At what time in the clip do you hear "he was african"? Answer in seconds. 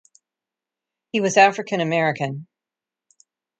1.11-1.79